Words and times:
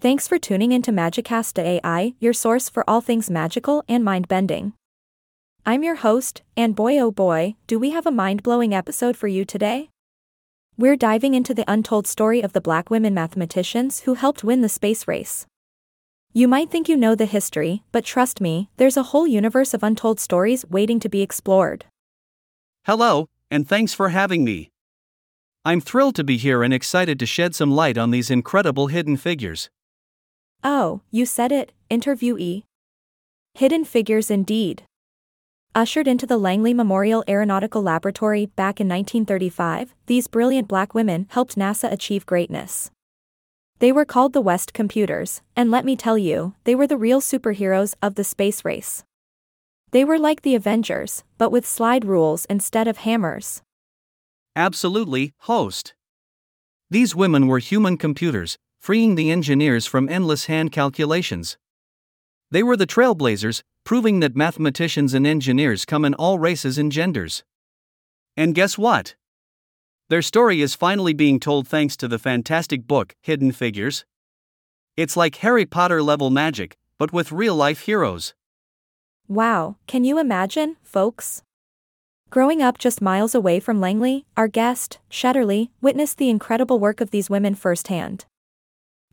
Thanks 0.00 0.28
for 0.28 0.38
tuning 0.38 0.70
into 0.70 0.92
AI, 0.92 2.14
your 2.20 2.32
source 2.32 2.68
for 2.68 2.88
all 2.88 3.00
things 3.00 3.28
magical 3.28 3.82
and 3.88 4.04
mind 4.04 4.28
bending. 4.28 4.74
I'm 5.66 5.82
your 5.82 5.96
host, 5.96 6.42
and 6.56 6.76
boy 6.76 7.00
oh 7.00 7.10
boy, 7.10 7.56
do 7.66 7.80
we 7.80 7.90
have 7.90 8.06
a 8.06 8.12
mind 8.12 8.44
blowing 8.44 8.72
episode 8.72 9.16
for 9.16 9.26
you 9.26 9.44
today? 9.44 9.90
We're 10.76 10.94
diving 10.94 11.34
into 11.34 11.52
the 11.52 11.64
untold 11.66 12.06
story 12.06 12.42
of 12.42 12.52
the 12.52 12.60
black 12.60 12.90
women 12.90 13.12
mathematicians 13.12 14.02
who 14.02 14.14
helped 14.14 14.44
win 14.44 14.60
the 14.60 14.68
space 14.68 15.08
race. 15.08 15.46
You 16.32 16.46
might 16.46 16.70
think 16.70 16.88
you 16.88 16.96
know 16.96 17.16
the 17.16 17.26
history, 17.26 17.82
but 17.90 18.04
trust 18.04 18.40
me, 18.40 18.70
there's 18.76 18.96
a 18.96 19.10
whole 19.10 19.26
universe 19.26 19.74
of 19.74 19.82
untold 19.82 20.20
stories 20.20 20.64
waiting 20.70 21.00
to 21.00 21.08
be 21.08 21.22
explored. 21.22 21.86
Hello, 22.84 23.26
and 23.50 23.68
thanks 23.68 23.94
for 23.94 24.10
having 24.10 24.44
me. 24.44 24.70
I'm 25.64 25.80
thrilled 25.80 26.14
to 26.14 26.22
be 26.22 26.36
here 26.36 26.62
and 26.62 26.72
excited 26.72 27.18
to 27.18 27.26
shed 27.26 27.56
some 27.56 27.72
light 27.72 27.98
on 27.98 28.12
these 28.12 28.30
incredible 28.30 28.86
hidden 28.86 29.16
figures. 29.16 29.68
Oh, 30.64 31.02
you 31.10 31.24
said 31.24 31.52
it, 31.52 31.72
interviewee. 31.90 32.64
Hidden 33.54 33.84
figures 33.84 34.30
indeed. 34.30 34.82
Ushered 35.74 36.08
into 36.08 36.26
the 36.26 36.38
Langley 36.38 36.74
Memorial 36.74 37.22
Aeronautical 37.28 37.82
Laboratory 37.82 38.46
back 38.46 38.80
in 38.80 38.88
1935, 38.88 39.94
these 40.06 40.26
brilliant 40.26 40.66
black 40.66 40.94
women 40.94 41.26
helped 41.30 41.56
NASA 41.56 41.92
achieve 41.92 42.26
greatness. 42.26 42.90
They 43.78 43.92
were 43.92 44.04
called 44.04 44.32
the 44.32 44.40
West 44.40 44.72
Computers, 44.72 45.40
and 45.54 45.70
let 45.70 45.84
me 45.84 45.94
tell 45.94 46.18
you, 46.18 46.54
they 46.64 46.74
were 46.74 46.88
the 46.88 46.96
real 46.96 47.20
superheroes 47.20 47.94
of 48.02 48.16
the 48.16 48.24
space 48.24 48.64
race. 48.64 49.04
They 49.92 50.04
were 50.04 50.18
like 50.18 50.42
the 50.42 50.56
Avengers, 50.56 51.22
but 51.38 51.50
with 51.50 51.64
slide 51.64 52.04
rules 52.04 52.44
instead 52.46 52.88
of 52.88 52.98
hammers. 52.98 53.62
Absolutely, 54.56 55.32
host. 55.42 55.94
These 56.90 57.14
women 57.14 57.46
were 57.46 57.60
human 57.60 57.96
computers, 57.96 58.58
freeing 58.78 59.14
the 59.14 59.30
engineers 59.30 59.86
from 59.86 60.08
endless 60.08 60.46
hand 60.46 60.72
calculations. 60.72 61.58
They 62.50 62.62
were 62.62 62.76
the 62.76 62.86
trailblazers, 62.86 63.62
proving 63.84 64.20
that 64.20 64.36
mathematicians 64.36 65.14
and 65.14 65.26
engineers 65.26 65.84
come 65.84 66.04
in 66.04 66.14
all 66.14 66.38
races 66.38 66.78
and 66.78 66.90
genders. 66.90 67.44
And 68.36 68.54
guess 68.54 68.78
what? 68.78 69.16
Their 70.08 70.22
story 70.22 70.62
is 70.62 70.74
finally 70.74 71.12
being 71.12 71.38
told 71.38 71.68
thanks 71.68 71.96
to 71.98 72.08
the 72.08 72.18
fantastic 72.18 72.86
book, 72.86 73.14
Hidden 73.20 73.52
Figures. 73.52 74.06
It's 74.96 75.16
like 75.16 75.36
Harry 75.36 75.66
Potter 75.66 76.02
level 76.02 76.30
magic, 76.30 76.78
but 76.98 77.12
with 77.12 77.30
real 77.30 77.54
life 77.54 77.80
heroes. 77.80 78.34
Wow, 79.28 79.76
can 79.86 80.04
you 80.04 80.18
imagine, 80.18 80.76
folks? 80.82 81.42
Growing 82.30 82.62
up 82.62 82.78
just 82.78 83.02
miles 83.02 83.34
away 83.34 83.60
from 83.60 83.80
Langley, 83.80 84.24
our 84.36 84.48
guest, 84.48 84.98
Shetterly, 85.10 85.68
witnessed 85.80 86.16
the 86.18 86.30
incredible 86.30 86.78
work 86.78 87.00
of 87.00 87.10
these 87.10 87.28
women 87.28 87.54
firsthand. 87.54 88.24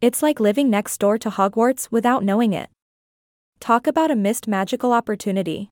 It's 0.00 0.22
like 0.22 0.40
living 0.40 0.68
next 0.68 0.98
door 0.98 1.18
to 1.18 1.30
Hogwarts 1.30 1.90
without 1.90 2.24
knowing 2.24 2.52
it. 2.52 2.68
Talk 3.60 3.86
about 3.86 4.10
a 4.10 4.16
missed 4.16 4.46
magical 4.46 4.92
opportunity. 4.92 5.70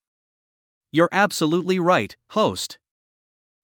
You're 0.90 1.08
absolutely 1.12 1.78
right, 1.78 2.16
host. 2.30 2.78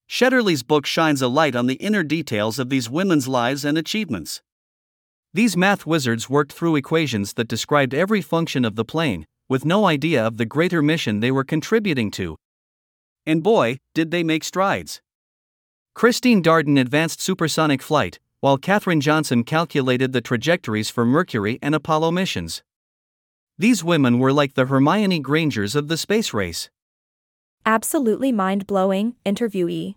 Shetterly's 0.09 0.63
book 0.63 0.87
shines 0.87 1.23
a 1.23 1.29
light 1.29 1.55
on 1.55 1.67
the 1.67 1.75
inner 1.75 2.03
details 2.03 2.59
of 2.59 2.71
these 2.71 2.89
women's 2.91 3.29
lives 3.29 3.65
and 3.65 3.77
achievements. 3.77 4.43
These 5.35 5.57
math 5.57 5.87
wizards 5.87 6.31
worked 6.31 6.53
through 6.53 6.77
equations 6.77 7.35
that 7.35 7.49
described 7.49 7.95
every 7.95 8.23
function 8.23 8.65
of 8.65 8.77
the 8.77 8.85
plane, 8.85 9.27
with 9.49 9.65
no 9.65 9.87
idea 9.87 10.27
of 10.27 10.39
the 10.39 10.47
greater 10.47 10.83
mission 10.83 11.21
they 11.21 11.31
were 11.31 11.45
contributing 11.45 12.11
to. 12.13 12.37
And 13.27 13.43
boy, 13.43 13.79
did 13.95 14.11
they 14.11 14.25
make 14.25 14.45
strides. 14.45 15.03
Christine 15.95 16.43
Darden 16.43 16.81
advanced 16.81 17.21
supersonic 17.21 17.83
flight, 17.83 18.19
while 18.41 18.57
Katherine 18.57 19.01
Johnson 19.01 19.43
calculated 19.43 20.13
the 20.13 20.21
trajectories 20.21 20.91
for 20.91 21.05
Mercury 21.05 21.59
and 21.61 21.75
Apollo 21.75 22.13
missions. 22.13 22.63
These 23.59 23.83
women 23.83 24.21
were 24.21 24.33
like 24.33 24.55
the 24.55 24.67
Hermione 24.67 25.19
Grangers 25.19 25.75
of 25.75 25.89
the 25.89 25.97
space 25.97 26.33
race. 26.33 26.71
Absolutely 27.67 28.31
mind 28.31 28.67
blowing, 28.67 29.17
interviewee. 29.27 29.97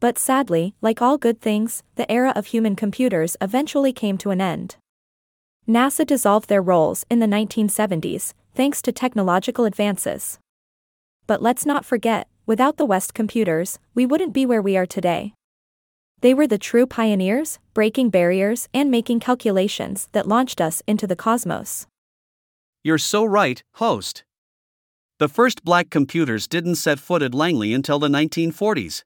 But 0.00 0.18
sadly, 0.18 0.74
like 0.82 1.00
all 1.00 1.16
good 1.16 1.40
things, 1.40 1.84
the 1.94 2.10
era 2.10 2.32
of 2.34 2.46
human 2.46 2.74
computers 2.74 3.36
eventually 3.40 3.92
came 3.92 4.18
to 4.18 4.30
an 4.30 4.40
end. 4.40 4.76
NASA 5.68 6.04
dissolved 6.04 6.48
their 6.48 6.60
roles 6.60 7.06
in 7.08 7.20
the 7.20 7.26
1970s, 7.26 8.34
thanks 8.54 8.82
to 8.82 8.92
technological 8.92 9.64
advances. 9.64 10.38
But 11.26 11.40
let's 11.40 11.64
not 11.64 11.84
forget, 11.84 12.28
without 12.44 12.76
the 12.76 12.84
West 12.84 13.14
computers, 13.14 13.78
we 13.94 14.04
wouldn't 14.04 14.34
be 14.34 14.44
where 14.44 14.60
we 14.60 14.76
are 14.76 14.84
today. 14.86 15.32
They 16.24 16.32
were 16.32 16.46
the 16.46 16.56
true 16.56 16.86
pioneers, 16.86 17.58
breaking 17.74 18.08
barriers 18.08 18.66
and 18.72 18.90
making 18.90 19.20
calculations 19.20 20.08
that 20.12 20.26
launched 20.26 20.58
us 20.58 20.82
into 20.86 21.06
the 21.06 21.14
cosmos. 21.14 21.86
You're 22.82 22.96
so 22.96 23.26
right, 23.26 23.62
host. 23.74 24.24
The 25.18 25.28
first 25.28 25.64
black 25.64 25.90
computers 25.90 26.48
didn't 26.48 26.76
set 26.76 26.98
foot 26.98 27.20
at 27.20 27.34
Langley 27.34 27.74
until 27.74 27.98
the 27.98 28.08
1940s. 28.08 29.02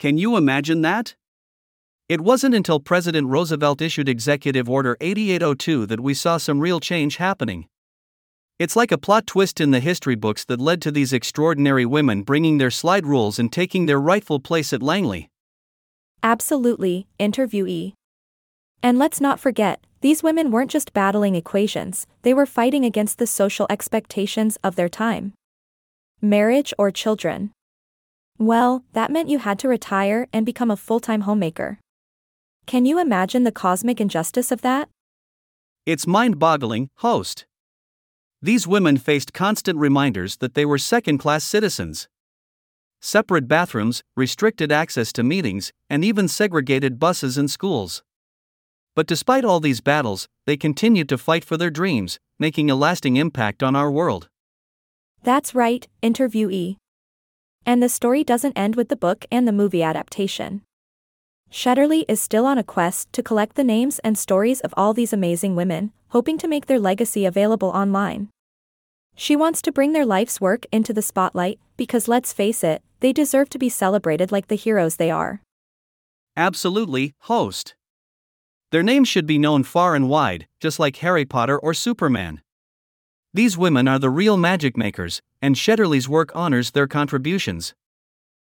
Can 0.00 0.18
you 0.18 0.36
imagine 0.36 0.82
that? 0.82 1.14
It 2.08 2.20
wasn't 2.20 2.56
until 2.56 2.80
President 2.80 3.28
Roosevelt 3.28 3.80
issued 3.80 4.08
Executive 4.08 4.68
Order 4.68 4.96
8802 5.00 5.86
that 5.86 6.00
we 6.00 6.12
saw 6.12 6.38
some 6.38 6.58
real 6.58 6.80
change 6.80 7.18
happening. 7.18 7.68
It's 8.58 8.74
like 8.74 8.90
a 8.90 8.98
plot 8.98 9.28
twist 9.28 9.60
in 9.60 9.70
the 9.70 9.78
history 9.78 10.16
books 10.16 10.44
that 10.46 10.60
led 10.60 10.82
to 10.82 10.90
these 10.90 11.12
extraordinary 11.12 11.86
women 11.86 12.24
bringing 12.24 12.58
their 12.58 12.72
slide 12.72 13.06
rules 13.06 13.38
and 13.38 13.52
taking 13.52 13.86
their 13.86 14.00
rightful 14.00 14.40
place 14.40 14.72
at 14.72 14.82
Langley. 14.82 15.30
Absolutely, 16.26 17.06
interviewee. 17.20 17.92
And 18.82 18.98
let's 18.98 19.20
not 19.20 19.38
forget, 19.38 19.86
these 20.00 20.24
women 20.24 20.50
weren't 20.50 20.72
just 20.72 20.92
battling 20.92 21.36
equations, 21.36 22.04
they 22.22 22.34
were 22.34 22.46
fighting 22.46 22.84
against 22.84 23.18
the 23.18 23.28
social 23.28 23.68
expectations 23.70 24.58
of 24.64 24.74
their 24.74 24.88
time. 24.88 25.34
Marriage 26.20 26.74
or 26.76 26.90
children. 26.90 27.52
Well, 28.38 28.82
that 28.92 29.12
meant 29.12 29.28
you 29.28 29.38
had 29.38 29.60
to 29.60 29.68
retire 29.68 30.26
and 30.32 30.44
become 30.44 30.68
a 30.68 30.76
full 30.76 30.98
time 30.98 31.20
homemaker. 31.20 31.78
Can 32.66 32.86
you 32.86 32.98
imagine 32.98 33.44
the 33.44 33.52
cosmic 33.52 34.00
injustice 34.00 34.50
of 34.50 34.62
that? 34.62 34.88
It's 35.86 36.08
mind 36.08 36.40
boggling, 36.40 36.88
host. 36.96 37.46
These 38.42 38.66
women 38.66 38.96
faced 38.96 39.32
constant 39.32 39.78
reminders 39.78 40.38
that 40.38 40.54
they 40.54 40.64
were 40.64 40.78
second 40.78 41.18
class 41.18 41.44
citizens 41.44 42.08
separate 43.06 43.46
bathrooms, 43.46 44.02
restricted 44.16 44.72
access 44.72 45.12
to 45.12 45.22
meetings, 45.22 45.72
and 45.88 46.04
even 46.04 46.26
segregated 46.26 46.98
buses 46.98 47.38
and 47.38 47.48
schools. 47.48 48.02
But 48.96 49.06
despite 49.06 49.44
all 49.44 49.60
these 49.60 49.80
battles, 49.80 50.26
they 50.44 50.56
continued 50.56 51.08
to 51.10 51.18
fight 51.18 51.44
for 51.44 51.56
their 51.56 51.70
dreams, 51.70 52.18
making 52.40 52.68
a 52.68 52.74
lasting 52.74 53.16
impact 53.16 53.62
on 53.62 53.76
our 53.76 53.92
world. 53.92 54.28
That's 55.22 55.54
right, 55.54 55.86
interviewee. 56.02 56.78
And 57.64 57.80
the 57.80 57.88
story 57.88 58.24
doesn't 58.24 58.58
end 58.58 58.74
with 58.74 58.88
the 58.88 58.96
book 58.96 59.24
and 59.30 59.46
the 59.46 59.52
movie 59.52 59.84
adaptation. 59.84 60.62
Shetterly 61.48 62.04
is 62.08 62.20
still 62.20 62.44
on 62.44 62.58
a 62.58 62.64
quest 62.64 63.12
to 63.12 63.22
collect 63.22 63.54
the 63.54 63.62
names 63.62 64.00
and 64.00 64.18
stories 64.18 64.60
of 64.62 64.74
all 64.76 64.92
these 64.92 65.12
amazing 65.12 65.54
women, 65.54 65.92
hoping 66.08 66.38
to 66.38 66.48
make 66.48 66.66
their 66.66 66.80
legacy 66.80 67.24
available 67.24 67.68
online. 67.68 68.30
She 69.14 69.36
wants 69.36 69.62
to 69.62 69.72
bring 69.72 69.92
their 69.92 70.04
life's 70.04 70.40
work 70.40 70.66
into 70.72 70.92
the 70.92 71.02
spotlight, 71.02 71.58
because 71.76 72.08
let's 72.08 72.32
face 72.32 72.64
it, 72.64 72.82
they 73.00 73.12
deserve 73.12 73.48
to 73.50 73.58
be 73.58 73.68
celebrated 73.68 74.32
like 74.32 74.48
the 74.48 74.54
heroes 74.54 74.96
they 74.96 75.10
are. 75.10 75.42
Absolutely, 76.36 77.14
host. 77.20 77.74
Their 78.72 78.82
names 78.82 79.08
should 79.08 79.26
be 79.26 79.38
known 79.38 79.62
far 79.62 79.94
and 79.94 80.08
wide, 80.08 80.46
just 80.60 80.78
like 80.78 80.96
Harry 80.96 81.24
Potter 81.24 81.58
or 81.58 81.72
Superman. 81.72 82.42
These 83.32 83.58
women 83.58 83.86
are 83.86 83.98
the 83.98 84.10
real 84.10 84.36
magic 84.36 84.76
makers, 84.76 85.20
and 85.42 85.56
Shetterly's 85.56 86.08
work 86.08 86.32
honors 86.34 86.70
their 86.70 86.86
contributions. 86.86 87.74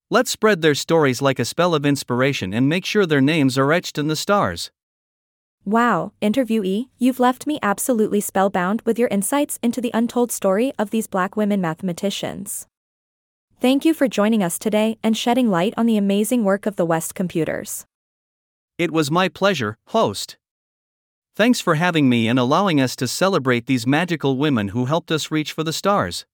Let's 0.09 0.31
spread 0.31 0.61
their 0.61 0.73
stories 0.73 1.21
like 1.21 1.37
a 1.37 1.45
spell 1.45 1.75
of 1.75 1.85
inspiration 1.85 2.53
and 2.53 2.67
make 2.67 2.85
sure 2.85 3.05
their 3.05 3.21
names 3.21 3.57
are 3.57 3.71
etched 3.71 3.97
in 3.97 4.07
the 4.07 4.15
stars. 4.15 4.71
Wow, 5.65 6.13
interviewee, 6.21 6.87
you've 6.97 7.19
left 7.19 7.45
me 7.45 7.59
absolutely 7.61 8.21
spellbound 8.21 8.81
with 8.85 8.97
your 8.97 9.09
insights 9.09 9.59
into 9.61 9.81
the 9.81 9.91
untold 9.93 10.31
story 10.31 10.71
of 10.79 10.89
these 10.89 11.07
black 11.07 11.35
women 11.35 11.61
mathematicians. 11.61 12.65
Thank 13.61 13.83
you 13.83 13.93
for 13.93 14.07
joining 14.07 14.41
us 14.41 14.57
today 14.57 14.97
and 15.03 15.17
shedding 15.17 15.49
light 15.49 15.73
on 15.75 15.85
the 15.85 15.97
amazing 15.97 16.45
work 16.45 16.65
of 16.65 16.77
the 16.77 16.85
West 16.85 17.13
Computers. 17.13 17.85
It 18.77 18.89
was 18.89 19.11
my 19.11 19.27
pleasure, 19.27 19.77
host. 19.87 20.37
Thanks 21.35 21.59
for 21.59 21.75
having 21.75 22.07
me 22.07 22.29
and 22.29 22.39
allowing 22.39 22.79
us 22.79 22.95
to 22.95 23.05
celebrate 23.05 23.65
these 23.65 23.85
magical 23.85 24.37
women 24.37 24.69
who 24.69 24.85
helped 24.85 25.11
us 25.11 25.29
reach 25.29 25.51
for 25.51 25.65
the 25.65 25.73
stars. 25.73 26.25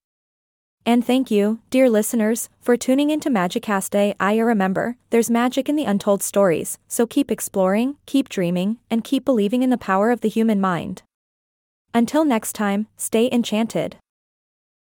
And 0.84 1.04
thank 1.04 1.28
you, 1.28 1.58
dear 1.68 1.90
listeners, 1.90 2.48
for 2.60 2.76
tuning 2.76 3.10
into 3.10 3.28
Magicast 3.28 3.92
AI. 3.96 4.38
Remember, 4.38 4.96
there's 5.10 5.28
magic 5.28 5.68
in 5.68 5.74
the 5.74 5.84
untold 5.84 6.22
stories, 6.22 6.78
so 6.86 7.08
keep 7.08 7.32
exploring, 7.32 7.96
keep 8.06 8.28
dreaming, 8.28 8.78
and 8.88 9.02
keep 9.02 9.24
believing 9.24 9.64
in 9.64 9.70
the 9.70 9.76
power 9.76 10.12
of 10.12 10.20
the 10.20 10.28
human 10.28 10.60
mind. 10.60 11.02
Until 11.92 12.24
next 12.24 12.52
time, 12.52 12.86
stay 12.96 13.28
enchanted. 13.32 13.96